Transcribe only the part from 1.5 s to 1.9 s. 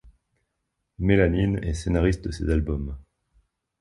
est